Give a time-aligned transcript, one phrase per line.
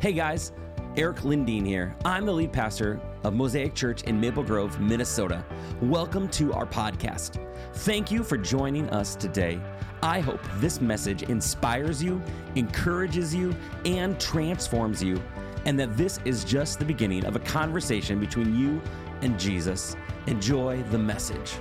[0.00, 0.52] Hey guys,
[0.96, 1.96] Eric Lindeen here.
[2.04, 5.44] I'm the lead pastor of Mosaic Church in Maple Grove, Minnesota.
[5.82, 7.44] Welcome to our podcast.
[7.78, 9.60] Thank you for joining us today.
[10.00, 12.22] I hope this message inspires you,
[12.54, 15.20] encourages you, and transforms you,
[15.64, 18.80] and that this is just the beginning of a conversation between you
[19.22, 19.96] and Jesus.
[20.28, 21.56] Enjoy the message.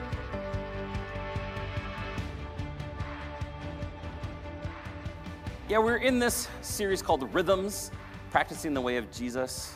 [5.67, 7.89] Yeah, we're in this series called Rhythms,
[8.29, 9.75] practicing the way of Jesus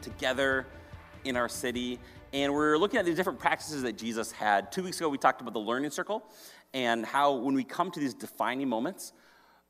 [0.00, 0.66] together
[1.24, 1.98] in our city.
[2.32, 4.70] And we're looking at the different practices that Jesus had.
[4.70, 6.22] Two weeks ago, we talked about the learning circle
[6.72, 9.12] and how when we come to these defining moments,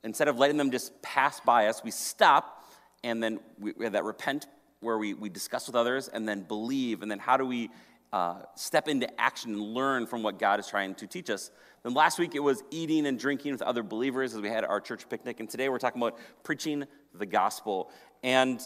[0.04, 2.64] instead of letting them just pass by us, we stop
[3.02, 4.46] and then we, have that repent
[4.80, 7.02] where we, we discuss with others and then believe.
[7.02, 7.70] And then how do we
[8.12, 11.50] uh, step into action and learn from what God is trying to teach us?
[11.82, 14.80] Then last week it was eating and drinking with other believers as we had our
[14.80, 15.40] church picnic.
[15.40, 17.90] And today we're talking about preaching the gospel.
[18.22, 18.60] And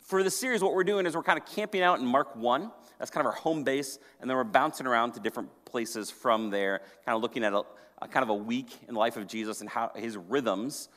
[0.00, 2.70] for the series, what we're doing is we're kind of camping out in Mark 1.
[2.98, 3.98] That's kind of our home base.
[4.20, 7.62] And then we're bouncing around to different places from there, kind of looking at a,
[8.00, 10.88] a kind of a week in the life of Jesus and how his rhythms,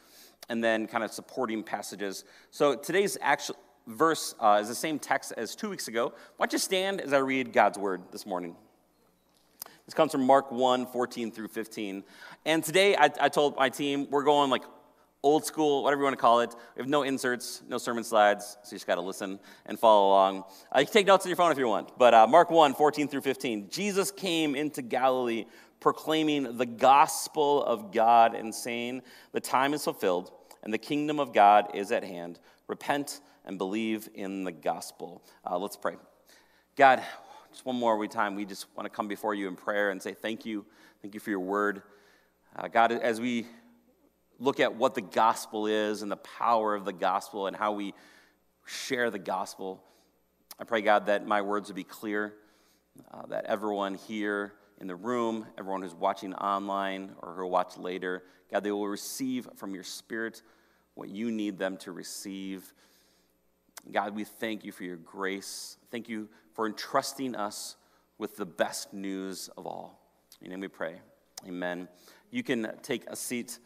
[0.49, 2.23] and then kind of supporting passages.
[2.51, 6.13] So today's actual verse uh, is the same text as two weeks ago.
[6.37, 8.55] Why don't you stand as I read God's word this morning?
[9.85, 12.03] This comes from Mark 1 14 through 15.
[12.45, 14.63] And today I, I told my team we're going like
[15.23, 16.55] old school, whatever you want to call it.
[16.75, 20.09] We have no inserts, no sermon slides, so you just got to listen and follow
[20.09, 20.43] along.
[20.75, 21.97] Uh, you can take notes on your phone if you want.
[21.97, 23.69] But uh, Mark 1 14 through 15.
[23.69, 25.45] Jesus came into Galilee
[25.79, 30.31] proclaiming the gospel of God and saying, The time is fulfilled
[30.63, 32.39] and the kingdom of God is at hand.
[32.67, 35.23] Repent and believe in the gospel.
[35.49, 35.95] Uh, let's pray.
[36.75, 37.03] God,
[37.51, 40.13] just one more time, we just want to come before you in prayer and say
[40.13, 40.65] thank you.
[41.01, 41.81] Thank you for your word.
[42.55, 43.47] Uh, God, as we
[44.41, 47.93] look at what the gospel is and the power of the gospel and how we
[48.65, 49.81] share the gospel,
[50.59, 52.33] I pray, God, that my words would be clear,
[53.11, 57.77] uh, that everyone here in the room, everyone who's watching online or who will watch
[57.77, 60.41] later, God, they will receive from your spirit
[60.95, 62.73] what you need them to receive.
[63.91, 65.77] God, we thank you for your grace.
[65.91, 67.75] Thank you for entrusting us
[68.17, 69.99] with the best news of all.
[70.39, 70.95] In your name we pray.
[71.47, 71.87] Amen.
[72.31, 73.59] You can take a seat.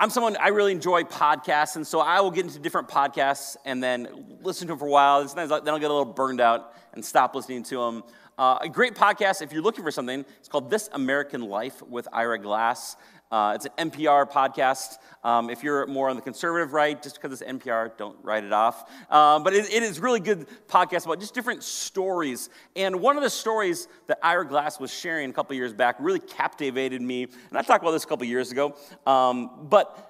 [0.00, 3.82] I'm someone, I really enjoy podcasts, and so I will get into different podcasts and
[3.82, 5.20] then listen to them for a while.
[5.20, 8.04] And sometimes then I'll get a little burned out and stop listening to them.
[8.38, 12.06] Uh, a great podcast, if you're looking for something, it's called This American Life with
[12.12, 12.94] Ira Glass.
[13.30, 14.96] Uh, it's an NPR podcast.
[15.22, 18.52] Um, if you're more on the conservative right, just because it's NPR, don't write it
[18.52, 18.90] off.
[19.12, 22.48] Um, but it, it is really good podcast about just different stories.
[22.74, 26.20] And one of the stories that Ira Glass was sharing a couple years back really
[26.20, 27.24] captivated me.
[27.24, 28.74] And I talked about this a couple years ago.
[29.06, 30.08] Um, but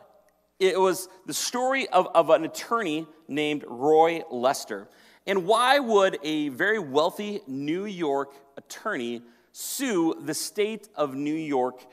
[0.61, 4.89] it was the story of, of an attorney named Roy Lester.
[5.27, 11.85] And why would a very wealthy New York attorney sue the state of New York?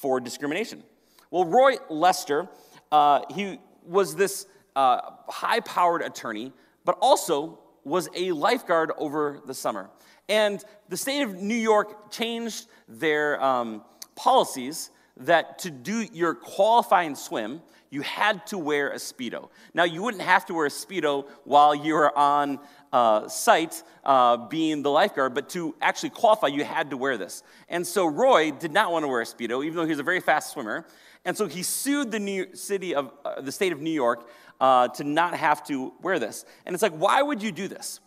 [0.00, 0.82] For discrimination.
[1.30, 2.48] Well, Roy Lester,
[2.92, 4.46] uh, he was this
[4.76, 6.52] uh, high powered attorney,
[6.84, 9.90] but also was a lifeguard over the summer.
[10.28, 13.82] And the state of New York changed their um,
[14.14, 19.50] policies that to do your qualifying swim, you had to wear a Speedo.
[19.72, 22.58] Now, you wouldn't have to wear a Speedo while you were on
[22.92, 27.44] uh, site uh, being the lifeguard, but to actually qualify, you had to wear this.
[27.68, 30.04] And so Roy did not want to wear a Speedo, even though he was a
[30.04, 30.86] very fast swimmer.
[31.24, 34.28] And so he sued the New city of uh, the state of New York
[34.60, 36.44] uh, to not have to wear this.
[36.66, 38.00] And it's like, why would you do this?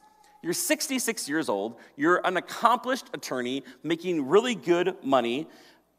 [0.44, 5.48] You're 66 years old, you're an accomplished attorney making really good money,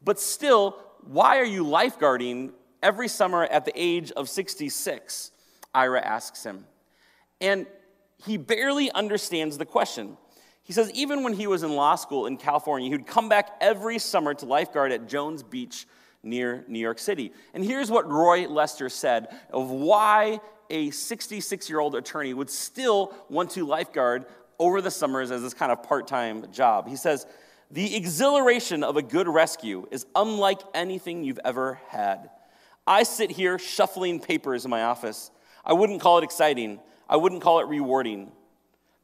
[0.03, 2.51] but still, why are you lifeguarding
[2.81, 5.31] every summer at the age of 66?
[5.73, 6.65] Ira asks him.
[7.41, 7.67] And
[8.25, 10.17] he barely understands the question.
[10.63, 13.55] He says, even when he was in law school in California, he would come back
[13.61, 15.87] every summer to lifeguard at Jones Beach
[16.21, 17.31] near New York City.
[17.53, 20.39] And here's what Roy Lester said of why
[20.69, 24.25] a 66 year old attorney would still want to lifeguard
[24.59, 26.87] over the summers as this kind of part time job.
[26.87, 27.25] He says,
[27.71, 32.31] The exhilaration of a good rescue is unlike anything you've ever had.
[32.87, 35.29] I sit here shuffling papers in my office.
[35.63, 36.79] I wouldn't call it exciting.
[37.07, 38.31] I wouldn't call it rewarding.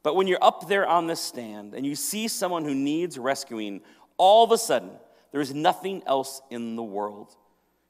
[0.02, 3.82] But when you're up there on the stand and you see someone who needs rescuing,
[4.16, 4.90] all of a sudden,
[5.30, 7.36] there's nothing else in the world.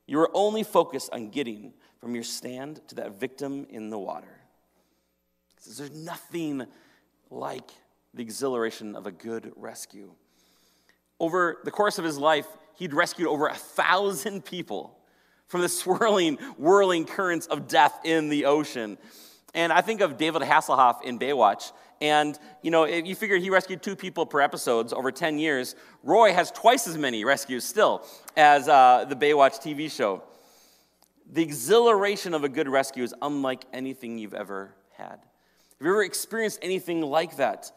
[0.06, 4.40] You are only focused on getting from your stand to that victim in the water.
[5.64, 6.67] There's nothing
[7.31, 7.70] like
[8.14, 10.12] the exhilaration of a good rescue.
[11.18, 12.46] Over the course of his life,
[12.76, 14.98] he'd rescued over a thousand people
[15.46, 18.98] from the swirling, whirling currents of death in the ocean.
[19.54, 21.72] And I think of David Hasselhoff in Baywatch.
[22.00, 26.34] And, you know, you figure he rescued two people per episodes over 10 years, Roy
[26.34, 28.04] has twice as many rescues still
[28.36, 30.22] as uh, the Baywatch TV show.
[31.32, 35.18] The exhilaration of a good rescue is unlike anything you've ever had.
[35.78, 37.72] Have you ever experienced anything like that?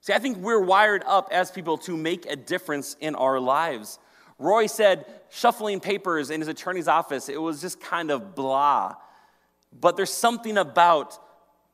[0.00, 3.98] See, I think we're wired up as people to make a difference in our lives.
[4.38, 8.94] Roy said, shuffling papers in his attorney's office, it was just kind of blah.
[9.78, 11.18] But there's something about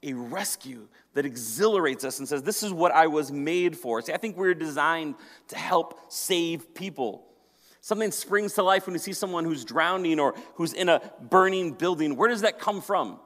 [0.03, 4.03] a rescue that exhilarates us and says, This is what I was made for.
[4.03, 5.15] See, I think we're designed
[5.49, 7.25] to help save people.
[7.81, 11.73] Something springs to life when you see someone who's drowning or who's in a burning
[11.73, 12.17] building.
[12.17, 13.19] Where does that come from?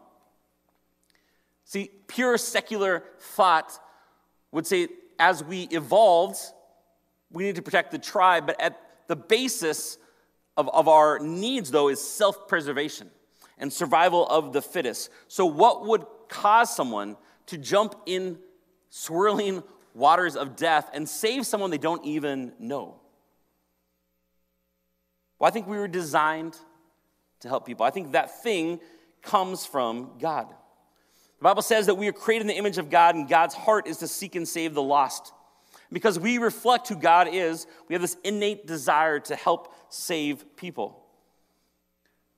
[1.65, 3.79] See, pure secular thought
[4.53, 4.89] would say,
[5.19, 6.39] as we evolved,
[7.31, 9.99] we need to protect the tribe, but at the basis
[10.57, 13.11] of, of our needs, though, is self preservation
[13.59, 15.11] and survival of the fittest.
[15.29, 17.17] So, what would cause someone
[17.47, 18.39] to jump in
[18.89, 19.63] swirling
[19.95, 23.01] waters of death and save someone they don't even know?
[25.39, 26.57] Well, I think we were designed
[27.41, 27.87] to help people.
[27.87, 28.81] I think that thing
[29.23, 30.55] comes from God.
[31.41, 33.87] The Bible says that we are created in the image of God, and God's heart
[33.87, 35.33] is to seek and save the lost.
[35.91, 41.03] Because we reflect who God is, we have this innate desire to help save people.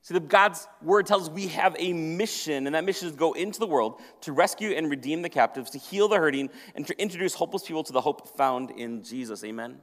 [0.02, 3.19] See, the God's word tells us we have a mission, and that mission is to
[3.19, 6.87] go into the world to rescue and redeem the captives, to heal the hurting, and
[6.87, 9.43] to introduce hopeless people to the hope found in Jesus.
[9.43, 9.78] Amen.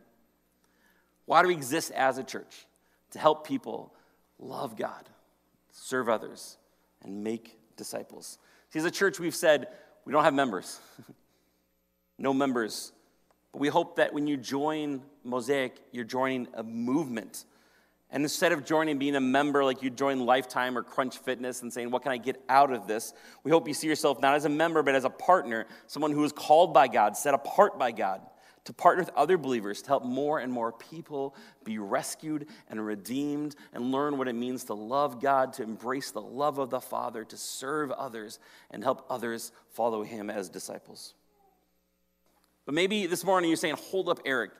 [1.25, 2.67] Why do we exist as a church?
[3.11, 3.93] To help people
[4.39, 5.09] love God,
[5.71, 6.57] serve others,
[7.01, 8.37] and make disciples.
[8.71, 9.67] See, as a church, we've said
[10.05, 10.79] we don't have members.
[12.17, 12.91] no members
[13.51, 17.45] but we hope that when you join Mosaic, you're joining a movement.
[18.11, 21.71] And instead of joining being a member like you join Lifetime or Crunch Fitness and
[21.71, 23.13] saying, What can I get out of this?
[23.43, 26.23] We hope you see yourself not as a member, but as a partner, someone who
[26.23, 28.21] is called by God, set apart by God,
[28.65, 33.55] to partner with other believers to help more and more people be rescued and redeemed
[33.73, 37.23] and learn what it means to love God, to embrace the love of the Father,
[37.25, 38.39] to serve others,
[38.71, 41.13] and help others follow Him as disciples.
[42.65, 44.51] But maybe this morning you're saying, hold up, Eric.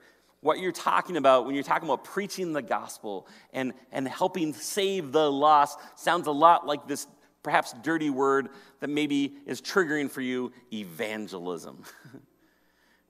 [0.42, 5.12] What you're talking about when you're talking about preaching the gospel and, and helping save
[5.12, 7.08] the lost sounds a lot like this
[7.44, 8.50] perhaps dirty word
[8.80, 11.84] that maybe is triggering for you evangelism.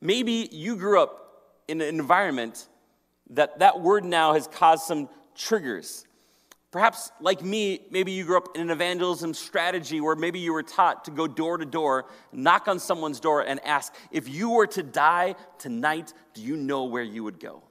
[0.01, 1.25] maybe you grew up
[1.67, 2.67] in an environment
[3.31, 6.05] that that word now has caused some triggers
[6.71, 10.61] Perhaps, like me, maybe you grew up in an evangelism strategy where maybe you were
[10.61, 14.67] taught to go door to door, knock on someone's door, and ask, if you were
[14.67, 17.63] to die tonight, do you know where you would go?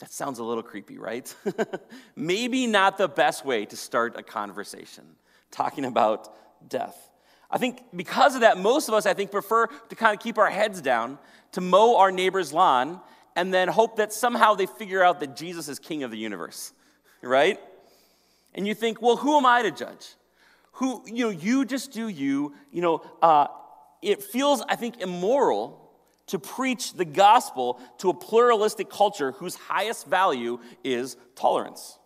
[0.00, 1.32] That sounds a little creepy, right?
[2.16, 5.04] maybe not the best way to start a conversation,
[5.52, 6.34] talking about
[6.68, 7.05] death.
[7.50, 10.38] I think because of that, most of us, I think, prefer to kind of keep
[10.38, 11.18] our heads down,
[11.52, 13.00] to mow our neighbor's lawn,
[13.36, 16.72] and then hope that somehow they figure out that Jesus is king of the universe,
[17.22, 17.58] right?
[18.56, 20.14] and you think, well, who am I to judge?
[20.72, 22.54] Who, you know, you just do you.
[22.72, 23.46] You know, uh,
[24.02, 25.82] it feels, I think, immoral
[26.28, 31.98] to preach the gospel to a pluralistic culture whose highest value is tolerance.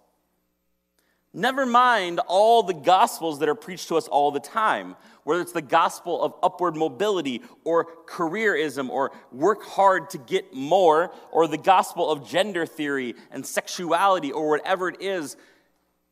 [1.33, 5.53] Never mind all the gospels that are preached to us all the time, whether it's
[5.53, 11.57] the gospel of upward mobility or careerism or work hard to get more, or the
[11.57, 15.37] gospel of gender theory and sexuality or whatever it is.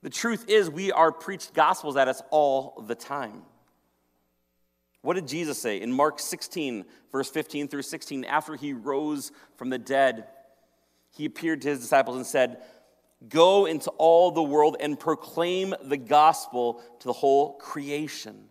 [0.02, 3.42] The truth is, we are preached gospels at us all the time.
[5.02, 8.24] What did Jesus say in Mark 16, verse 15 through 16?
[8.24, 10.26] After he rose from the dead,
[11.10, 12.62] he appeared to his disciples and said,
[13.26, 18.44] Go into all the world and proclaim the gospel to the whole creation.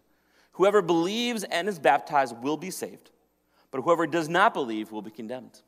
[0.53, 3.11] Whoever believes and is baptized will be saved,
[3.71, 5.61] but whoever does not believe will be condemned.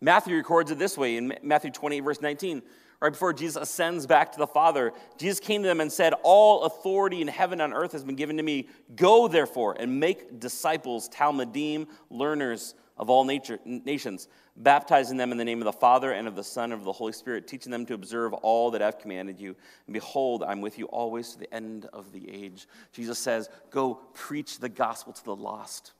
[0.00, 2.62] Matthew records it this way in Matthew 28, verse 19
[3.00, 6.64] right before Jesus ascends back to the Father, Jesus came to them and said, All
[6.64, 8.68] authority in heaven and earth has been given to me.
[8.94, 15.44] Go, therefore, and make disciples, Talmidim, learners of all nature, nations, baptizing them in the
[15.44, 17.86] name of the Father and of the Son and of the Holy Spirit, teaching them
[17.86, 19.56] to observe all that I've commanded you.
[19.86, 22.68] And behold, I'm with you always to the end of the age.
[22.92, 25.92] Jesus says, Go preach the gospel to the lost.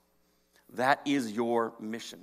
[0.75, 2.21] That is your mission.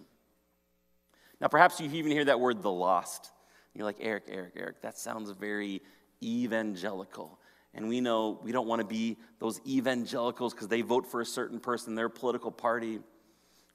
[1.41, 3.31] Now, perhaps you even hear that word, the lost.
[3.74, 5.81] You're like, Eric, Eric, Eric, that sounds very
[6.22, 7.39] evangelical.
[7.74, 11.25] And we know we don't want to be those evangelicals because they vote for a
[11.25, 13.00] certain person, their political party.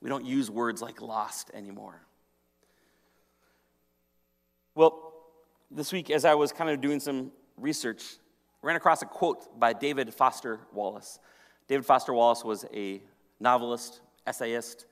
[0.02, 2.02] We don't use words like lost anymore.
[4.74, 5.12] Well,
[5.70, 8.02] this week, as I was kind of doing some research,
[8.62, 11.20] I ran across a quote by David Foster Wallace.
[11.68, 13.00] David Foster Wallace was a
[13.38, 14.86] novelist, essayist,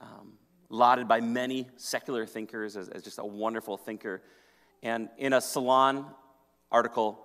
[0.00, 0.34] um,
[0.68, 4.22] lauded by many secular thinkers as, as, just a wonderful thinker.
[4.82, 6.06] And in a Salon
[6.70, 7.18] article,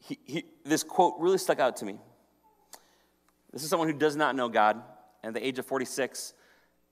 [0.00, 2.00] he, he, this quote really stuck out to me.
[3.52, 4.82] This is someone who does not know God,
[5.22, 6.34] and at the age of 46,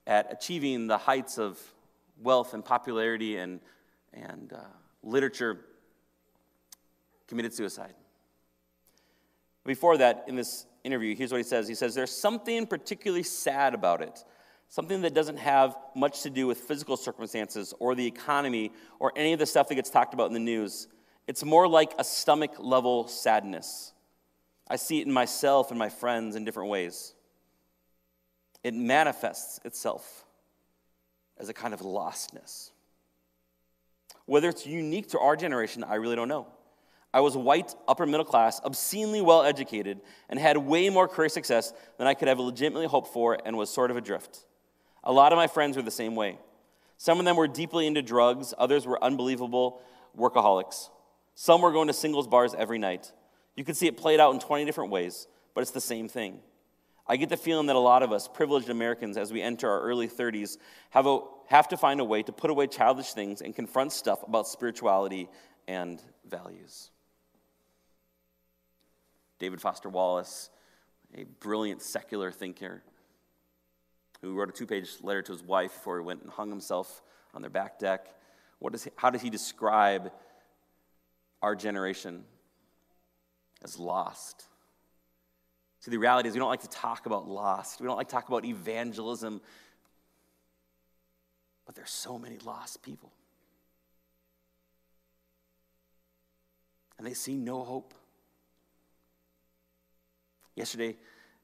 [0.06, 1.60] at achieving the heights of
[2.22, 3.60] wealth and popularity and,
[4.12, 4.58] and uh,
[5.02, 5.58] literature,
[7.26, 7.94] committed suicide.
[9.64, 13.74] Before that, in this interview, here's what he says He says, There's something particularly sad
[13.74, 14.24] about it,
[14.68, 19.32] something that doesn't have much to do with physical circumstances or the economy or any
[19.32, 20.86] of the stuff that gets talked about in the news.
[21.26, 23.92] It's more like a stomach level sadness.
[24.68, 27.14] I see it in myself and my friends in different ways.
[28.66, 30.24] It manifests itself
[31.38, 32.72] as a kind of lostness.
[34.24, 36.48] Whether it's unique to our generation, I really don't know.
[37.14, 41.72] I was white, upper middle class, obscenely well educated, and had way more career success
[41.96, 44.44] than I could have legitimately hoped for and was sort of adrift.
[45.04, 46.36] A lot of my friends were the same way.
[46.96, 49.80] Some of them were deeply into drugs, others were unbelievable
[50.18, 50.90] workaholics.
[51.36, 53.12] Some were going to singles bars every night.
[53.54, 56.40] You could see it played out in 20 different ways, but it's the same thing.
[57.08, 59.80] I get the feeling that a lot of us, privileged Americans, as we enter our
[59.80, 60.58] early 30s,
[60.90, 64.22] have, a, have to find a way to put away childish things and confront stuff
[64.26, 65.28] about spirituality
[65.68, 66.90] and values.
[69.38, 70.50] David Foster Wallace,
[71.14, 72.82] a brilliant secular thinker
[74.20, 77.02] who wrote a two page letter to his wife before he went and hung himself
[77.34, 78.06] on their back deck.
[78.58, 80.10] What does he, how does he describe
[81.42, 82.24] our generation
[83.62, 84.46] as lost?
[85.86, 87.80] See, the reality is we don't like to talk about lost.
[87.80, 89.40] We don't like to talk about evangelism.
[91.64, 93.12] But there's so many lost people.
[96.98, 97.94] And they see no hope.
[100.56, 100.96] Yesterday,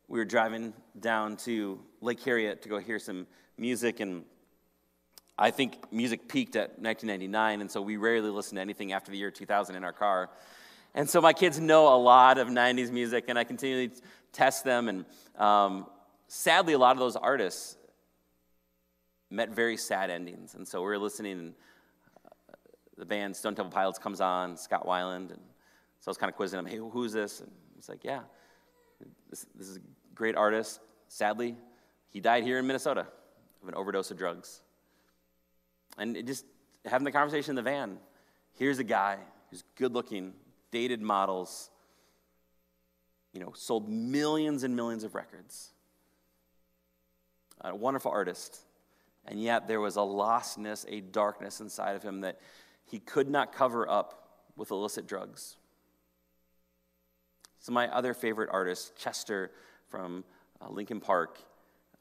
[0.09, 4.25] we were driving down to Lake Harriet to go hear some music, and
[5.39, 9.19] I think music peaked at 1999, and so we rarely listen to anything after the
[9.19, 10.31] year 2000 in our car.
[10.95, 13.91] And so my kids know a lot of 90s music, and I continually
[14.33, 14.89] test them.
[14.89, 15.05] And
[15.37, 15.87] um,
[16.27, 17.77] sadly, a lot of those artists
[19.31, 20.55] met very sad endings.
[20.55, 21.55] And so we are listening, and
[22.27, 22.55] uh,
[22.99, 25.31] the band Stone Temple Pilots comes on, Scott Weiland.
[25.31, 25.41] And
[26.01, 27.41] so I was kind of quizzing him, hey, who's this?
[27.41, 28.21] And he's like, yeah,
[29.31, 29.81] this, this is a
[30.15, 30.81] great artist.
[31.09, 31.57] Sadly,
[32.11, 33.07] he died here in Minnesota
[33.63, 34.61] of an overdose of drugs.
[35.99, 36.45] And just
[36.85, 37.99] having the conversation in the van,
[38.55, 39.19] here's a guy
[39.51, 40.33] who's good looking,
[40.73, 41.71] dated models,
[43.33, 45.71] you know, sold millions and millions of records.
[47.61, 48.59] A wonderful artist.
[49.25, 52.41] And yet there was a lostness, a darkness inside of him that
[52.85, 55.57] he could not cover up with illicit drugs.
[57.61, 59.52] So, my other favorite artists, Chester
[59.88, 60.25] from
[60.61, 61.38] uh, Linkin Park,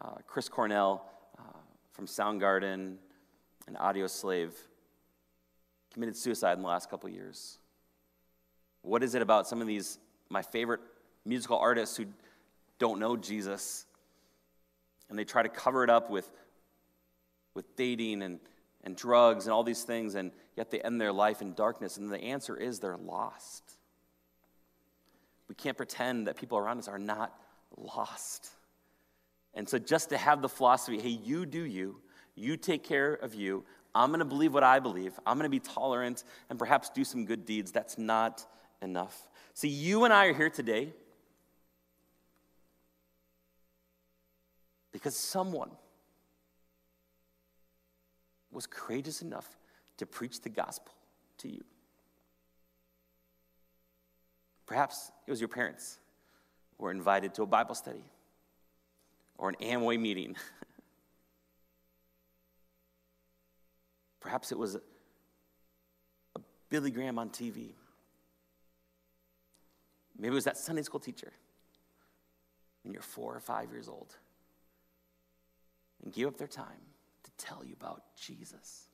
[0.01, 1.05] uh, Chris Cornell
[1.37, 1.59] uh,
[1.91, 2.95] from Soundgarden,
[3.67, 4.53] and Audioslave,
[5.93, 7.59] committed suicide in the last couple years.
[8.81, 10.81] What is it about some of these, my favorite
[11.25, 12.05] musical artists who
[12.79, 13.85] don't know Jesus,
[15.09, 16.29] and they try to cover it up with,
[17.53, 18.39] with dating and,
[18.83, 21.97] and drugs and all these things, and yet they end their life in darkness?
[21.97, 23.63] And the answer is they're lost.
[25.47, 27.37] We can't pretend that people around us are not
[27.77, 28.49] lost.
[29.53, 31.97] And so, just to have the philosophy hey, you do you,
[32.35, 35.49] you take care of you, I'm going to believe what I believe, I'm going to
[35.49, 38.45] be tolerant and perhaps do some good deeds, that's not
[38.81, 39.29] enough.
[39.53, 40.93] See, you and I are here today
[44.91, 45.69] because someone
[48.51, 49.57] was courageous enough
[49.97, 50.93] to preach the gospel
[51.37, 51.63] to you.
[54.65, 55.99] Perhaps it was your parents
[56.77, 58.03] who were invited to a Bible study
[59.37, 60.35] or an Amway meeting.
[64.21, 64.81] Perhaps it was a,
[66.35, 67.69] a Billy Graham on TV.
[70.17, 71.33] Maybe it was that Sunday school teacher
[72.83, 74.15] when you're four or five years old
[76.03, 76.81] and give up their time
[77.23, 78.87] to tell you about Jesus.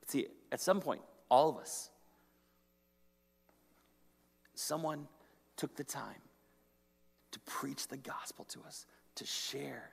[0.00, 1.90] But see, at some point, all of us
[4.54, 5.08] someone
[5.56, 6.20] took the time
[7.32, 9.90] to preach the gospel to us, to share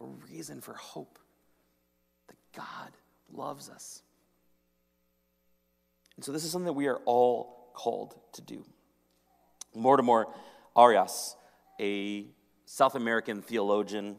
[0.00, 1.18] a reason for hope
[2.28, 2.92] that God
[3.32, 4.02] loves us.
[6.16, 8.64] And so, this is something that we are all called to do.
[9.76, 10.26] Mortimer
[10.74, 11.36] Arias,
[11.80, 12.26] a
[12.64, 14.16] South American theologian,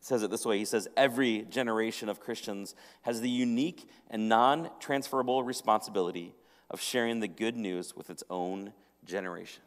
[0.00, 4.70] says it this way He says, Every generation of Christians has the unique and non
[4.80, 6.34] transferable responsibility
[6.70, 8.72] of sharing the good news with its own
[9.04, 9.62] generation.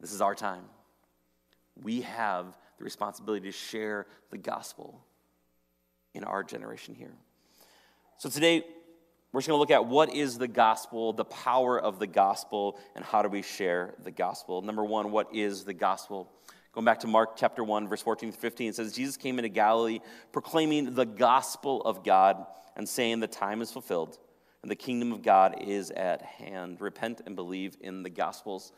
[0.00, 0.64] This is our time.
[1.82, 5.04] We have the responsibility to share the gospel
[6.14, 7.14] in our generation here.
[8.18, 8.64] So today,
[9.34, 12.78] we're just going to look at what is the gospel, the power of the gospel,
[12.94, 14.62] and how do we share the gospel.
[14.62, 16.30] Number one, what is the gospel?
[16.72, 19.48] Going back to Mark chapter 1, verse 14 to 15, it says, Jesus came into
[19.48, 19.98] Galilee
[20.30, 24.18] proclaiming the gospel of God and saying, The time is fulfilled
[24.62, 26.80] and the kingdom of God is at hand.
[26.80, 28.70] Repent and believe in the gospels.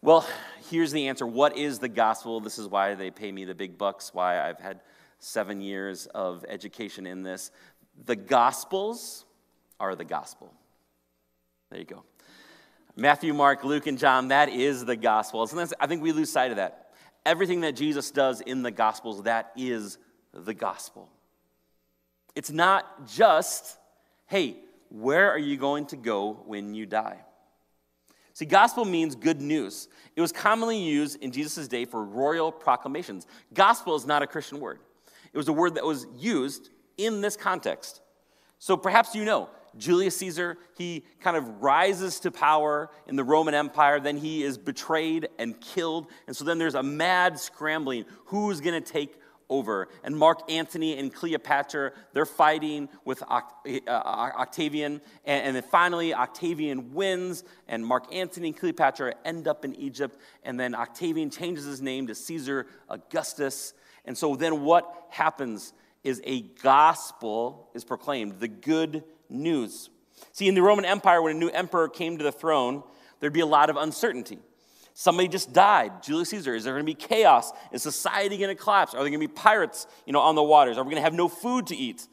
[0.00, 0.26] Well,
[0.70, 1.26] here's the answer.
[1.26, 2.40] What is the gospel?
[2.40, 4.80] This is why they pay me the big bucks, why I've had
[5.18, 7.50] seven years of education in this.
[8.06, 9.23] The gospels
[9.80, 10.52] are the gospel.
[11.70, 12.04] There you go.
[12.96, 15.48] Matthew, Mark, Luke, and John, that is the gospel.
[15.80, 16.92] I think we lose sight of that.
[17.26, 19.98] Everything that Jesus does in the gospels, that is
[20.32, 21.08] the gospel.
[22.34, 23.78] It's not just,
[24.26, 24.56] hey,
[24.90, 27.18] where are you going to go when you die?
[28.32, 29.88] See, gospel means good news.
[30.16, 33.26] It was commonly used in Jesus' day for royal proclamations.
[33.52, 34.78] Gospel is not a Christian word,
[35.32, 38.00] it was a word that was used in this context.
[38.58, 43.54] So perhaps you know, Julius Caesar, he kind of rises to power in the Roman
[43.54, 44.00] Empire.
[44.00, 46.06] Then he is betrayed and killed.
[46.26, 49.16] And so then there's a mad scrambling who's going to take
[49.50, 49.88] over.
[50.02, 53.40] And Mark Antony and Cleopatra, they're fighting with uh,
[53.86, 55.00] Octavian.
[55.24, 60.18] And, then finally, Octavian wins, and Mark Antony and Cleopatra end up in Egypt.
[60.42, 63.74] And then Octavian changes his name to Caesar Augustus.
[64.04, 69.90] And so then what happens is a gospel is proclaimed, the good news.
[70.32, 72.82] See, in the Roman Empire, when a new emperor came to the throne,
[73.20, 74.38] there'd be a lot of uncertainty.
[74.94, 76.54] Somebody just died, Julius Caesar.
[76.54, 77.52] Is there going to be chaos?
[77.72, 78.94] Is society going to collapse?
[78.94, 80.78] Are there going to be pirates, you know, on the waters?
[80.78, 82.06] Are we going to have no food to eat?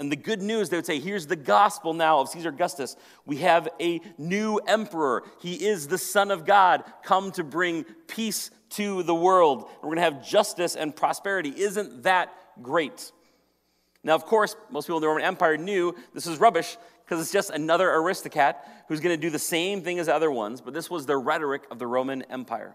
[0.00, 2.94] And the good news, they would say, here's the gospel now of Caesar Augustus.
[3.26, 5.24] We have a new emperor.
[5.40, 9.68] He is the Son of God, come to bring peace to the world.
[9.82, 11.52] We're going to have justice and prosperity.
[11.56, 13.10] Isn't that great?
[14.04, 17.32] Now, of course, most people in the Roman Empire knew this was rubbish because it's
[17.32, 20.74] just another aristocrat who's going to do the same thing as the other ones, but
[20.74, 22.74] this was the rhetoric of the Roman Empire.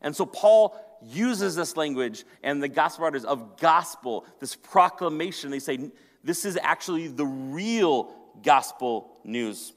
[0.00, 5.50] And so Paul uses this language and the gospel writers of gospel, this proclamation.
[5.50, 5.90] They say
[6.24, 9.72] this is actually the real gospel news.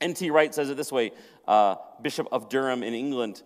[0.00, 0.30] N.T.
[0.30, 1.12] Wright says it this way
[1.46, 3.42] uh, Bishop of Durham in England.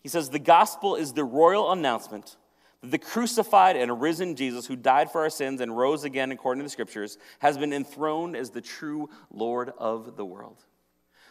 [0.00, 2.36] He says, The gospel is the royal announcement
[2.82, 6.64] the crucified and risen Jesus, who died for our sins and rose again according to
[6.64, 10.64] the scriptures, has been enthroned as the true Lord of the world.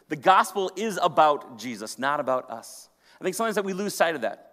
[0.10, 2.90] The gospel is about Jesus, not about us.
[3.20, 4.44] I think sometimes that we lose sight of that.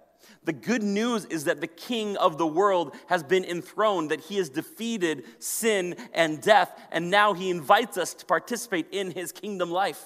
[0.45, 4.37] The good news is that the king of the world has been enthroned, that he
[4.37, 9.71] has defeated sin and death, and now he invites us to participate in his kingdom
[9.71, 10.03] life.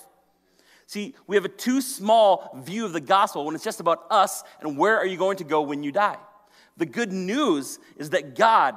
[0.86, 4.42] See, we have a too small view of the gospel when it's just about us
[4.60, 6.16] and where are you going to go when you die.
[6.78, 8.76] The good news is that God,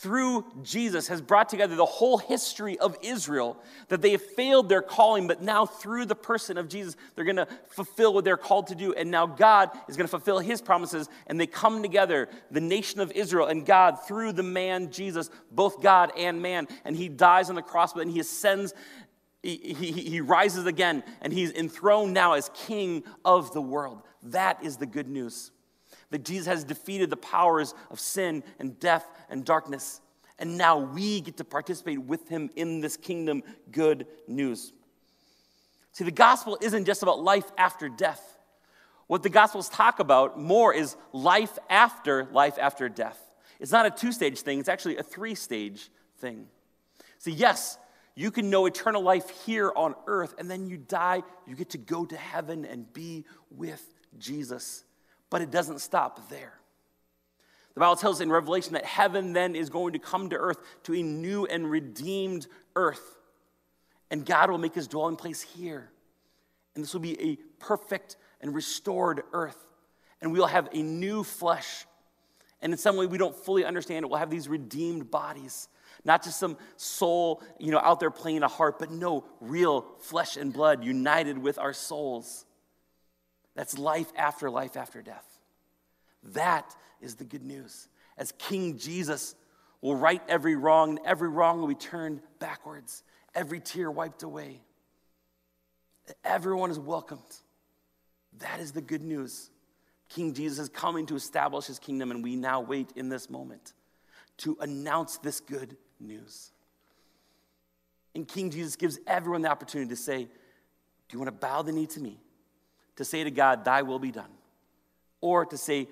[0.00, 3.56] through Jesus, has brought together the whole history of Israel,
[3.88, 7.36] that they have failed their calling, but now through the person of Jesus, they're going
[7.36, 8.92] to fulfill what they're called to do.
[8.92, 13.00] And now God is going to fulfill his promises, and they come together, the nation
[13.00, 16.66] of Israel and God, through the man Jesus, both God and man.
[16.84, 18.74] And he dies on the cross, but then he ascends
[19.42, 24.02] he, he, he, rises again and he's enthroned now as king of the world.
[24.24, 25.52] That is the good news
[26.10, 30.00] that Jesus has defeated the powers of sin and death and darkness.
[30.38, 34.72] And now we get to participate with him in this kingdom good news.
[35.92, 38.36] See, the gospel isn't just about life after death.
[39.06, 43.18] What the gospels talk about more is life after life after death.
[43.60, 46.48] It's not a two stage thing, it's actually a three stage thing.
[47.18, 47.78] See, yes,
[48.14, 51.78] you can know eternal life here on earth, and then you die, you get to
[51.78, 53.82] go to heaven and be with
[54.18, 54.84] Jesus.
[55.30, 56.54] But it doesn't stop there.
[57.74, 60.94] The Bible tells in Revelation that heaven then is going to come to earth to
[60.94, 63.18] a new and redeemed earth.
[64.10, 65.90] And God will make his dwelling place here.
[66.74, 69.58] And this will be a perfect and restored earth.
[70.22, 71.84] And we'll have a new flesh.
[72.62, 75.68] And in some way we don't fully understand it, we'll have these redeemed bodies.
[76.04, 80.36] Not just some soul, you know, out there playing a harp, but no, real flesh
[80.36, 82.46] and blood united with our souls.
[83.56, 85.26] That's life after life after death.
[86.22, 87.88] That is the good news.
[88.16, 89.34] As King Jesus
[89.80, 93.02] will right every wrong, and every wrong will be turned backwards,
[93.34, 94.60] every tear wiped away.
[96.22, 97.20] Everyone is welcomed.
[98.38, 99.50] That is the good news.
[100.08, 103.72] King Jesus is coming to establish his kingdom, and we now wait in this moment
[104.38, 106.52] to announce this good news.
[108.14, 110.28] And King Jesus gives everyone the opportunity to say, Do
[111.12, 112.20] you want to bow the knee to me?
[112.96, 114.30] To say to God, Thy will be done.
[115.20, 115.88] Or to say,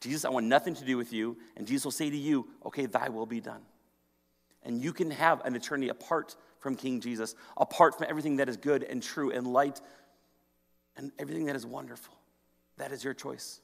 [0.00, 1.36] Jesus, I want nothing to do with you.
[1.56, 3.62] And Jesus will say to you, Okay, Thy will be done.
[4.62, 8.56] And you can have an eternity apart from King Jesus, apart from everything that is
[8.56, 9.80] good and true and light
[10.96, 12.14] and everything that is wonderful.
[12.76, 13.60] That is your choice.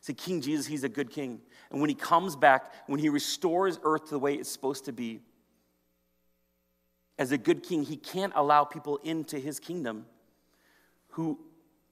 [0.00, 1.40] See, King Jesus, he's a good king.
[1.70, 4.92] And when he comes back, when he restores earth to the way it's supposed to
[4.92, 5.20] be,
[7.18, 10.06] as a good king, he can't allow people into his kingdom
[11.10, 11.38] who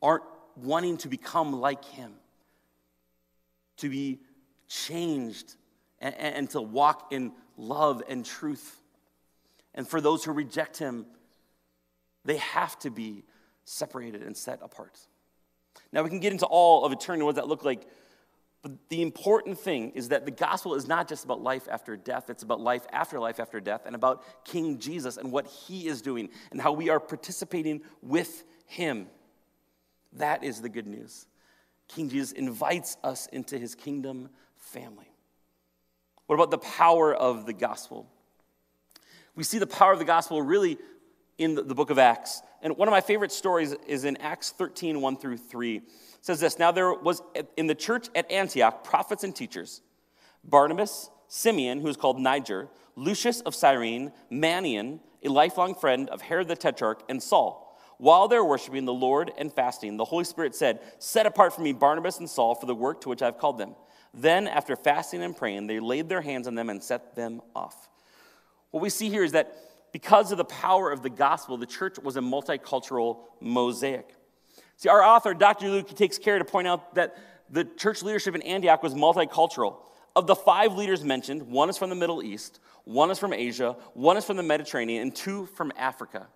[0.03, 0.25] aren't
[0.57, 2.13] wanting to become like him,
[3.79, 4.21] to be
[4.69, 5.55] changed,
[6.01, 8.81] and, and to walk in love and truth.
[9.75, 11.07] And for those who reject him,
[12.25, 13.25] they have to be
[13.65, 14.99] separated and set apart.
[15.93, 17.87] Now, we can get into all of eternity, what does that look like?
[18.63, 22.31] But the important thing is that the gospel is not just about life after death,
[22.31, 26.01] it's about life after life after death, and about King Jesus and what he is
[26.01, 29.09] doing and how we are participating with him.
[30.15, 31.27] That is the good news.
[31.89, 35.13] King Jesus invites us into his kingdom family.
[36.27, 38.09] What about the power of the gospel?
[39.35, 40.79] We see the power of the gospel really
[41.39, 42.43] in the, book of Acts.
[42.63, 45.77] And one of my favorite stories is in Acts 13, 1 through 3.
[45.77, 45.83] It
[46.21, 47.23] says this Now there was
[47.57, 49.83] in the church at Antioch prophets and teachers
[50.45, 56.49] Barnabas, Simeon, who is called Niger, Lucius of Cyrene, Manaen, a lifelong friend of Herod
[56.49, 57.62] the Tetrarch, and Saul.
[58.03, 61.61] While they were worshiping the Lord and fasting, the Holy Spirit said, Set apart for
[61.61, 63.77] me Barnabas and Saul for the work to which I've called them.
[64.13, 67.89] Then, after fasting and praying, they laid their hands on them and set them off.
[68.73, 69.57] What we see here is that
[69.93, 74.17] because of the power of the gospel, the church was a multicultural mosaic.
[74.79, 75.71] See, our author, Dr.
[75.71, 77.17] Luke, takes care to point out that
[77.51, 79.77] the church leadership in Antioch was multicultural.
[80.17, 83.77] Of the five leaders mentioned, one is from the Middle East, one is from Asia,
[83.95, 86.27] one is from the Mediterranean, and two from Africa.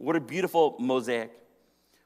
[0.00, 1.30] What a beautiful mosaic.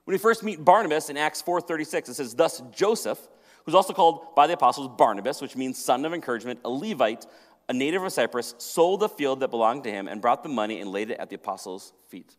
[0.02, 3.20] When we first meet Barnabas in Acts 4:36, it says, Thus Joseph,
[3.64, 7.24] who's also called by the apostles Barnabas, which means son of encouragement, a Levite,
[7.68, 10.80] a native of Cyprus, sold the field that belonged to him and brought the money
[10.80, 12.36] and laid it at the apostles' feet.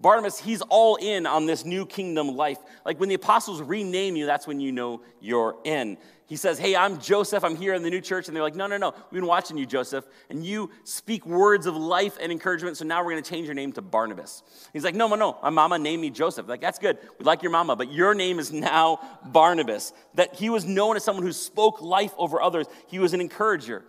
[0.00, 2.58] Barnabas, he's all in on this new kingdom life.
[2.86, 5.98] Like when the apostles rename you, that's when you know you're in.
[6.26, 7.42] He says, Hey, I'm Joseph.
[7.42, 8.28] I'm here in the new church.
[8.28, 8.94] And they're like, No, no, no.
[9.10, 10.06] We've been watching you, Joseph.
[10.30, 12.76] And you speak words of life and encouragement.
[12.76, 14.42] So now we're going to change your name to Barnabas.
[14.72, 15.38] He's like, No, no, no.
[15.42, 16.48] My mama named me Joseph.
[16.48, 16.98] Like, that's good.
[17.18, 19.92] We like your mama, but your name is now Barnabas.
[20.14, 23.80] That he was known as someone who spoke life over others, he was an encourager.
[23.80, 23.84] Have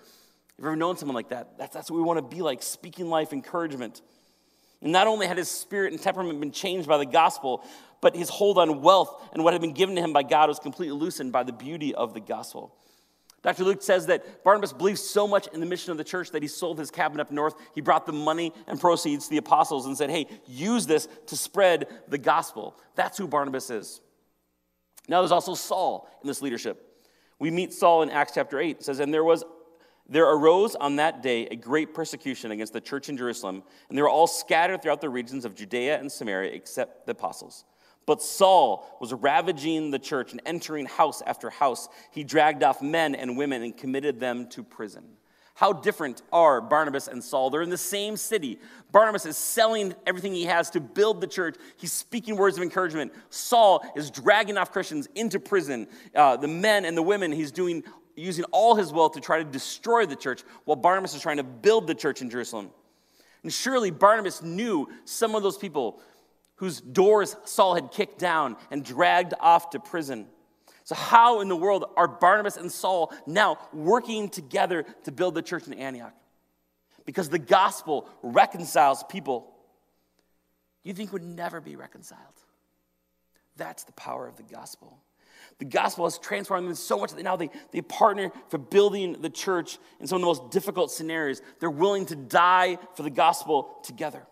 [0.58, 1.58] you ever known someone like that?
[1.60, 4.02] That's, that's what we want to be like, speaking life, encouragement.
[4.82, 7.63] And not only had his spirit and temperament been changed by the gospel,
[8.02, 10.60] but his hold on wealth and what had been given to him by God was
[10.60, 12.76] completely loosened by the beauty of the gospel.
[13.44, 13.63] Dr.
[13.63, 16.48] Luke says that Barnabas believed so much in the mission of the church that he
[16.48, 17.56] sold his cabin up north.
[17.74, 21.36] He brought the money and proceeds to the apostles and said, Hey, use this to
[21.36, 22.76] spread the gospel.
[22.96, 24.00] That's who Barnabas is.
[25.08, 26.88] Now, there's also Saul in this leadership.
[27.39, 28.78] We meet Saul in Acts chapter 8.
[28.78, 29.44] It says, And there was
[30.07, 34.01] there arose on that day a great persecution against the church in Jerusalem, and they
[34.01, 37.65] were all scattered throughout the regions of Judea and Samaria except the apostles.
[38.05, 41.87] But Saul was ravaging the church and entering house after house.
[42.11, 45.03] He dragged off men and women and committed them to prison.
[45.53, 47.51] How different are Barnabas and Saul?
[47.51, 48.57] They're in the same city.
[48.91, 51.55] Barnabas is selling everything he has to build the church.
[51.77, 53.13] He's speaking words of encouragement.
[53.29, 55.87] Saul is dragging off Christians into prison.
[56.15, 57.83] Uh, the men and the women, he's doing
[58.15, 61.43] using all his wealth to try to destroy the church while Barnabas is trying to
[61.43, 62.71] build the church in Jerusalem.
[63.43, 66.02] And surely Barnabas knew some of those people
[66.56, 70.28] whose doors Saul had kicked down and dragged off to prison.
[70.84, 75.41] So, how in the world are Barnabas and Saul now working together to build the
[75.41, 76.13] church in Antioch?
[77.06, 79.52] Because the gospel reconciles people
[80.84, 82.21] you think would never be reconciled.
[83.58, 84.97] That's the power of the gospel.
[85.60, 89.30] The gospel has transformed them so much that now they, they partner for building the
[89.30, 91.41] church in some of the most difficult scenarios.
[91.60, 94.25] They're willing to die for the gospel together.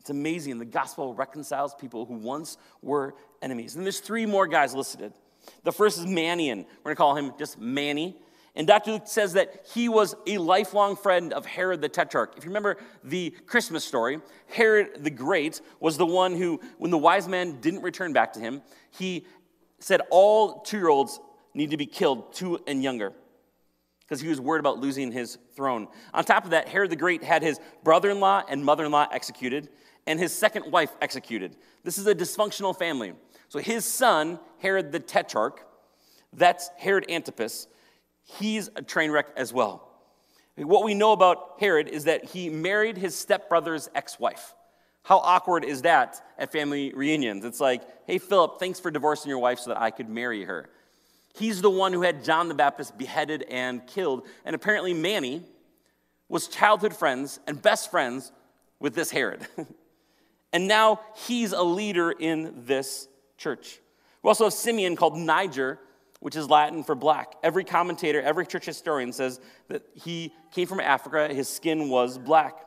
[0.00, 0.58] It's amazing.
[0.58, 3.74] The gospel reconciles people who once were enemies.
[3.74, 5.12] And there's three more guys listed.
[5.64, 6.64] The first is Manaen.
[6.84, 8.16] We're going to call him just Manny.
[8.56, 8.92] And Dr.
[8.92, 12.34] Luke says that he was a lifelong friend of Herod the Tetrarch.
[12.38, 16.98] If you remember the Christmas story, Herod the Great was the one who, when the
[16.98, 19.26] wise man didn't return back to him, he
[19.86, 21.20] said all two year olds
[21.54, 23.12] need to be killed, two and younger,
[24.00, 25.86] because he was worried about losing his throne.
[26.12, 28.90] On top of that, Herod the Great had his brother in law and mother in
[28.90, 29.68] law executed,
[30.08, 31.54] and his second wife executed.
[31.84, 33.12] This is a dysfunctional family.
[33.48, 35.64] So his son, Herod the Tetrarch,
[36.32, 37.68] that's Herod Antipas,
[38.24, 39.88] he's a train wreck as well.
[40.56, 44.52] What we know about Herod is that he married his stepbrother's ex wife.
[45.06, 47.44] How awkward is that at family reunions?
[47.44, 50.68] It's like, hey, Philip, thanks for divorcing your wife so that I could marry her.
[51.36, 54.26] He's the one who had John the Baptist beheaded and killed.
[54.44, 55.44] And apparently, Manny
[56.28, 58.32] was childhood friends and best friends
[58.80, 59.46] with this Herod.
[60.52, 63.06] and now he's a leader in this
[63.38, 63.78] church.
[64.24, 65.78] We also have Simeon called Niger,
[66.18, 67.34] which is Latin for black.
[67.44, 69.38] Every commentator, every church historian says
[69.68, 72.65] that he came from Africa, his skin was black.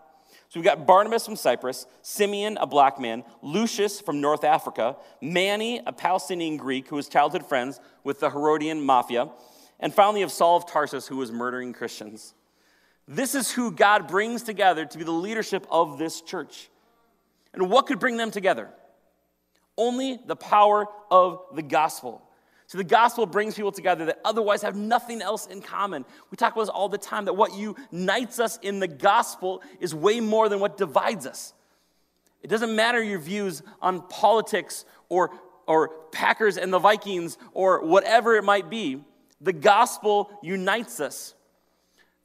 [0.49, 5.79] So we've got Barnabas from Cyprus, Simeon, a black man, Lucius from North Africa, Manny,
[5.85, 9.29] a Palestinian Greek who was childhood friends with the Herodian mafia,
[9.79, 12.33] and finally of Saul of Tarsus who was murdering Christians.
[13.07, 16.69] This is who God brings together to be the leadership of this church.
[17.53, 18.69] And what could bring them together?
[19.77, 22.23] Only the power of the gospel.
[22.69, 26.05] So the gospel brings people together that otherwise have nothing else in common.
[26.29, 29.95] We talk about this all the time that what unites us in the gospel is
[29.95, 31.55] way more than what divides us.
[32.43, 35.31] It doesn't matter your views on politics or,
[35.65, 39.03] or Packers and the Vikings or whatever it might be.
[39.41, 41.33] The gospel unites us.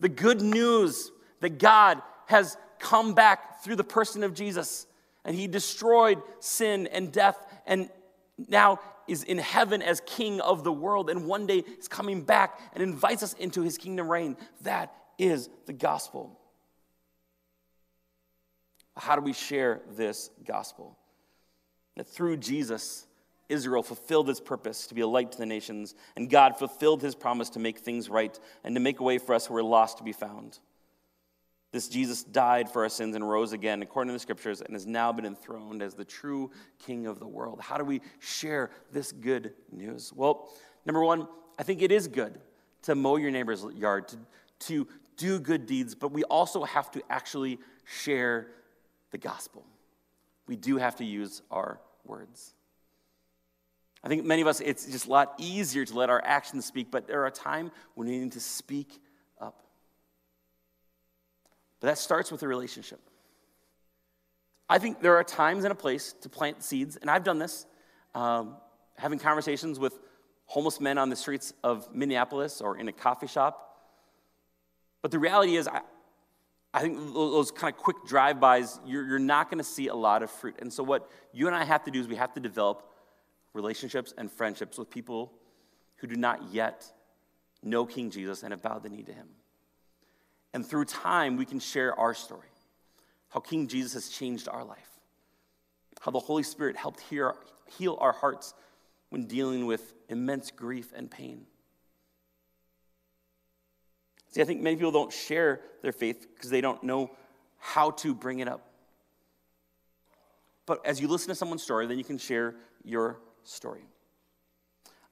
[0.00, 4.86] The good news that God has come back through the person of Jesus
[5.24, 7.88] and he destroyed sin and death and
[8.48, 12.60] now is in heaven as king of the world and one day is coming back
[12.72, 14.36] and invites us into his kingdom reign.
[14.62, 16.38] That is the gospel.
[18.96, 20.96] How do we share this gospel?
[21.96, 23.06] That through Jesus,
[23.48, 27.14] Israel fulfilled its purpose to be a light to the nations, and God fulfilled his
[27.14, 29.98] promise to make things right and to make a way for us who are lost
[29.98, 30.58] to be found.
[31.74, 34.86] This Jesus died for our sins and rose again, according to the scriptures, and has
[34.86, 37.60] now been enthroned as the true king of the world.
[37.60, 40.12] How do we share this good news?
[40.14, 40.48] Well,
[40.86, 41.26] number one,
[41.58, 42.38] I think it is good
[42.82, 44.18] to mow your neighbor's yard, to,
[44.60, 48.46] to do good deeds, but we also have to actually share
[49.10, 49.66] the gospel.
[50.46, 52.54] We do have to use our words.
[54.04, 56.92] I think many of us, it's just a lot easier to let our actions speak,
[56.92, 59.00] but there are times when we need to speak
[61.80, 63.00] but that starts with a relationship.
[64.68, 67.66] I think there are times and a place to plant seeds, and I've done this,
[68.14, 68.56] um,
[68.96, 69.98] having conversations with
[70.46, 73.60] homeless men on the streets of Minneapolis or in a coffee shop.
[75.02, 75.80] But the reality is, I,
[76.72, 80.22] I think those kind of quick drive-bys, you're, you're not going to see a lot
[80.22, 80.56] of fruit.
[80.60, 82.88] And so what you and I have to do is we have to develop
[83.52, 85.32] relationships and friendships with people
[85.96, 86.90] who do not yet
[87.62, 89.28] know King Jesus and have bowed the knee to him.
[90.54, 92.48] And through time, we can share our story
[93.28, 94.88] how King Jesus has changed our life,
[96.00, 98.54] how the Holy Spirit helped heal, our hearts
[99.08, 101.46] when dealing with immense grief and pain.
[104.30, 107.10] See, I think many people don't share their faith because they don't know
[107.58, 108.64] how to bring it up.
[110.66, 113.84] But as you listen to someone's story, then you can share your story.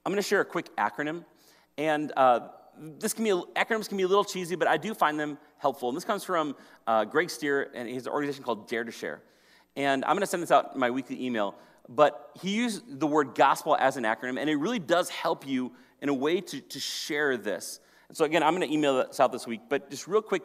[0.06, 1.24] I'm going to share a quick acronym,
[1.76, 5.18] and uh, this can be, acronyms can be a little cheesy, but I do find
[5.18, 5.88] them helpful.
[5.88, 6.56] And this comes from
[6.86, 9.20] uh, Greg Stier and his organization called Dare to Share.
[9.76, 11.54] And I'm going to send this out in my weekly email.
[11.88, 15.72] But he used the word gospel as an acronym, and it really does help you
[16.00, 17.80] in a way to, to share this.
[18.08, 19.62] And so, again, I'm going to email this out this week.
[19.68, 20.42] But just real quick,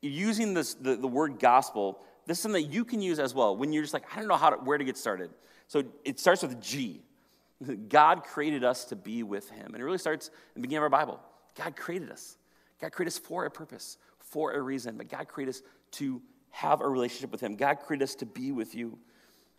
[0.00, 3.56] using this, the, the word gospel, this is something that you can use as well
[3.56, 5.30] when you're just like, I don't know how to, where to get started.
[5.66, 7.02] So it starts with G.
[7.88, 9.66] God created us to be with him.
[9.66, 11.20] And it really starts in the beginning of our Bible.
[11.58, 12.38] God created us.
[12.80, 14.96] God created us for a purpose, for a reason.
[14.96, 17.56] But God created us to have a relationship with him.
[17.56, 18.98] God created us to be with you.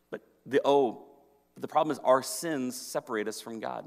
[0.10, 1.06] But the oh,
[1.58, 3.86] the problem is our sins separate us from God.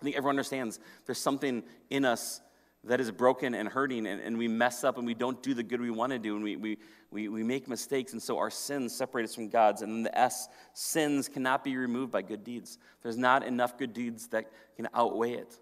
[0.00, 2.40] I think everyone understands there's something in us
[2.82, 5.62] that is broken and hurting, and, and we mess up and we don't do the
[5.62, 6.78] good we want to do, and we, we,
[7.10, 9.80] we, we make mistakes, and so our sins separate us from God's.
[9.80, 12.78] And then the S, sins cannot be removed by good deeds.
[13.02, 15.58] There's not enough good deeds that can outweigh it.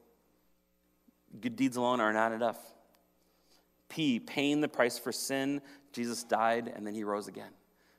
[1.41, 2.59] Good deeds alone are not enough.
[3.89, 5.61] P, paying the price for sin.
[5.93, 7.51] Jesus died and then he rose again.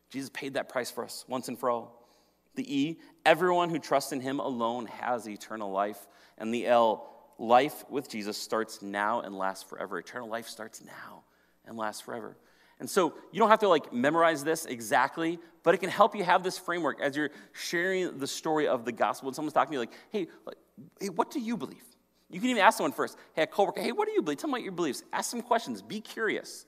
[0.09, 2.07] Jesus paid that price for us once and for all.
[2.55, 6.07] The E, everyone who trusts in him alone has eternal life.
[6.37, 9.97] And the L, life with Jesus starts now and lasts forever.
[9.97, 11.23] Eternal life starts now
[11.65, 12.37] and lasts forever.
[12.79, 16.23] And so you don't have to like memorize this exactly, but it can help you
[16.23, 19.27] have this framework as you're sharing the story of the gospel.
[19.27, 20.27] When someone's talking to you, like, hey,
[20.99, 21.83] hey, what do you believe?
[22.33, 24.39] You can even ask someone first, hey, a coworker, hey, what do you believe?
[24.39, 25.03] Tell me about your beliefs.
[25.13, 25.81] Ask some questions.
[25.81, 26.65] Be curious.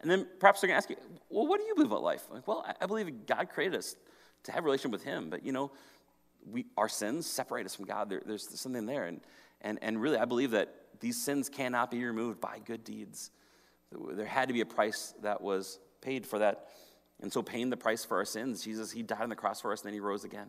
[0.00, 0.96] And then perhaps they're going to ask you,
[1.28, 2.24] well, what do you believe about life?
[2.30, 3.96] Like, well, I believe God created us
[4.44, 5.72] to have a relationship with Him, but you know,
[6.50, 8.10] we, our sins separate us from God.
[8.10, 9.04] There, there's something there.
[9.04, 9.20] And,
[9.60, 13.30] and, and really, I believe that these sins cannot be removed by good deeds.
[13.92, 16.68] There had to be a price that was paid for that.
[17.20, 19.72] And so, paying the price for our sins, Jesus, He died on the cross for
[19.72, 20.48] us and then He rose again.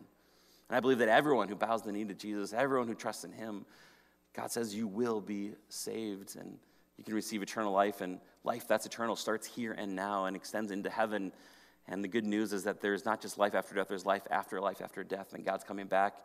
[0.68, 3.32] And I believe that everyone who bows the knee to Jesus, everyone who trusts in
[3.32, 3.66] Him,
[4.34, 6.58] God says you will be saved and
[6.98, 8.00] you can receive eternal life.
[8.00, 11.32] And life that's eternal starts here and now and extends into heaven.
[11.86, 14.60] And the good news is that there's not just life after death, there's life after
[14.60, 15.34] life after death.
[15.34, 16.16] And God's coming back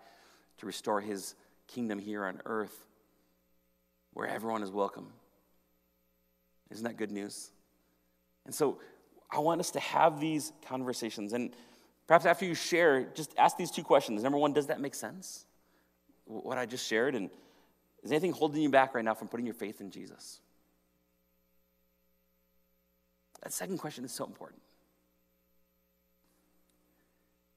[0.58, 1.36] to restore His
[1.67, 2.86] kingdom here on earth
[4.13, 5.08] where everyone is welcome.
[6.72, 7.52] Isn't that good news?
[8.45, 8.80] And so
[9.32, 11.34] I want us to have these conversations.
[11.34, 11.52] And
[12.08, 14.24] perhaps after you share, just ask these two questions.
[14.24, 15.45] Number one, does that make sense?
[16.26, 17.15] What I just shared?
[17.15, 17.30] And
[18.04, 20.40] is anything holding you back right now from putting your faith in Jesus?
[23.44, 24.62] That second question is so important.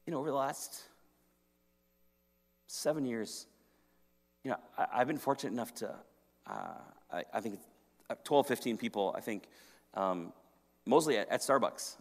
[0.06, 0.82] You know, over the last
[2.66, 3.46] seven years,
[4.44, 5.94] you know, I, have been fortunate enough to,
[6.46, 6.52] uh,
[7.12, 7.60] I, I, think,
[8.10, 9.44] uh, 12, 15 people, I think,
[9.94, 10.32] um,
[10.86, 11.96] mostly at, at Starbucks,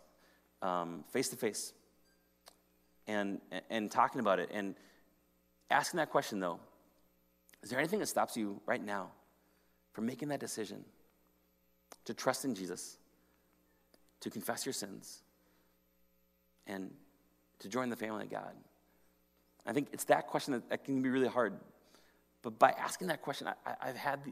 [1.12, 1.74] face to face,
[3.08, 4.76] and and talking about it, and
[5.70, 6.60] asking that question though:
[7.64, 9.12] Is there anything that stops you right now
[9.94, 10.84] from making that decision
[12.06, 12.98] to trust in Jesus,
[14.22, 15.22] to confess your sins,
[16.68, 16.92] and
[17.60, 18.54] to join the family of God?
[19.66, 21.54] I think it's that question that, that can be really hard.
[22.42, 24.32] But by asking that question, I, have had the,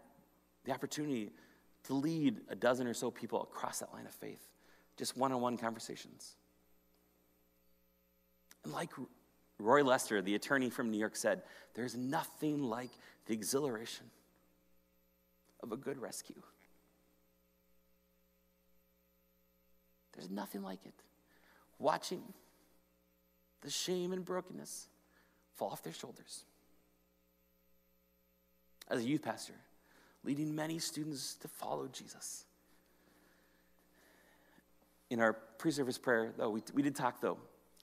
[0.66, 1.32] the opportunity
[1.84, 4.48] to lead a dozen or so people across that line of faith,
[4.98, 6.36] just one on one conversations.
[8.64, 8.92] And like
[9.60, 11.42] Roy Lester, the attorney from New York, said,
[11.76, 12.92] there's nothing like
[13.26, 14.06] the exhilaration
[15.62, 16.42] of a good rescue.
[20.14, 20.94] There's nothing like it.
[21.78, 22.22] Watching
[23.62, 24.88] the shame and brokenness
[25.56, 26.46] fall off their shoulders.
[28.90, 29.54] As a youth pastor,
[30.24, 32.46] leading many students to follow Jesus.
[35.10, 37.38] In our pre service prayer, though, we, we did talk, though,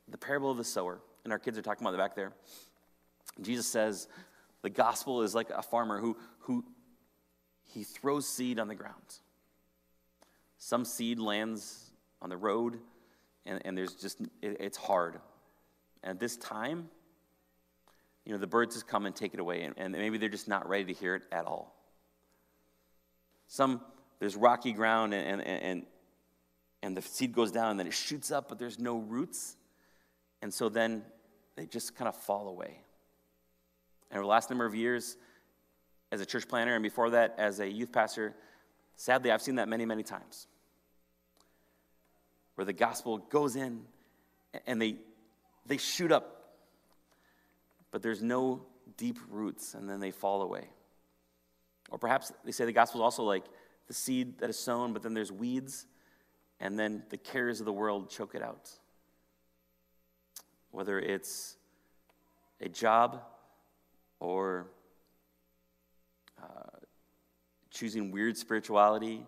[0.09, 2.33] the parable of the sower, and our kids are talking about the back there.
[3.43, 4.07] Jesus says
[4.63, 6.65] the gospel is like a farmer who, who
[7.65, 8.95] he throws seed on the ground.
[10.59, 11.91] Some seed lands
[12.23, 12.79] on the road,
[13.45, 15.19] and, and there's just, it, it's hard.
[16.05, 16.89] And at this time,
[18.25, 20.47] you know, the birds just come and take it away, and, and maybe they're just
[20.47, 21.75] not ready to hear it at all.
[23.49, 23.81] Some,
[24.21, 25.87] there's rocky ground and, and, and,
[26.85, 29.57] and the seed goes down and then it shoots up, but there's no roots.
[30.41, 31.03] And so then
[31.57, 32.79] they just kind of fall away.
[34.11, 35.17] And over the last number of years,
[36.13, 38.35] as a church planner and before that as a youth pastor,
[38.97, 40.47] sadly, I've seen that many, many times.
[42.55, 43.83] Where the gospel goes in
[44.67, 44.97] and they,
[45.67, 46.55] they shoot up,
[47.91, 48.63] but there's no
[48.97, 50.69] deep roots, and then they fall away.
[51.91, 53.45] Or perhaps they say the gospel is also like
[53.89, 55.87] the seed that is sown, but then there's weeds,
[56.61, 58.71] and then the cares of the world choke it out.
[60.77, 61.57] Whether it's
[62.61, 63.23] a job
[64.21, 64.67] or
[66.39, 66.81] uh,
[67.71, 69.25] choosing weird spirituality,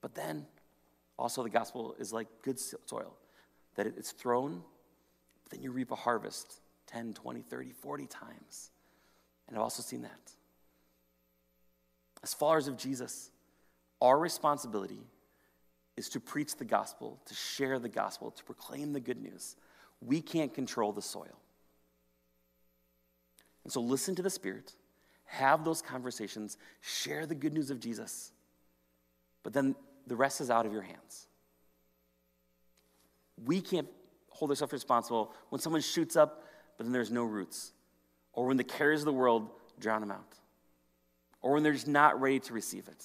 [0.00, 0.46] but then
[1.18, 3.18] also the gospel is like good soil,
[3.74, 4.62] that it's thrown,
[5.50, 8.70] then you reap a harvest 10, 20, 30, 40 times.
[9.46, 10.32] And I've also seen that.
[12.22, 13.30] As followers of Jesus,
[14.00, 15.02] our responsibility
[15.98, 19.56] is to preach the gospel, to share the gospel, to proclaim the good news.
[20.00, 21.38] We can't control the soil.
[23.64, 24.74] And so listen to the Spirit,
[25.26, 28.32] have those conversations, share the good news of Jesus.
[29.42, 29.74] But then
[30.06, 31.26] the rest is out of your hands.
[33.44, 33.88] We can't
[34.30, 36.44] hold ourselves responsible when someone shoots up,
[36.76, 37.72] but then there's no roots,
[38.32, 40.40] or when the cares of the world drown them out
[41.42, 43.04] or when they're just not ready to receive it.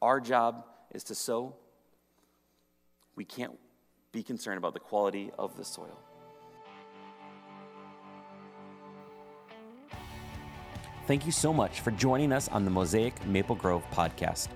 [0.00, 1.54] Our job is to sow.
[3.14, 3.58] We can't
[4.10, 5.98] be concerned about the quality of the soil.
[11.06, 14.48] Thank you so much for joining us on the Mosaic Maple Grove podcast.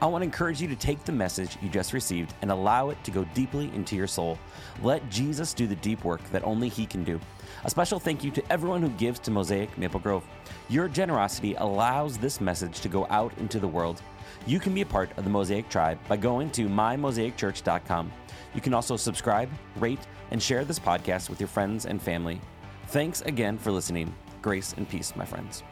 [0.00, 3.02] I want to encourage you to take the message you just received and allow it
[3.02, 4.38] to go deeply into your soul.
[4.80, 7.18] Let Jesus do the deep work that only He can do.
[7.64, 10.24] A special thank you to everyone who gives to Mosaic Maple Grove.
[10.68, 14.00] Your generosity allows this message to go out into the world.
[14.46, 18.12] You can be a part of the Mosaic tribe by going to mymosaicchurch.com.
[18.54, 22.40] You can also subscribe, rate, and share this podcast with your friends and family.
[22.86, 24.14] Thanks again for listening.
[24.42, 25.64] Grace and peace, my friends.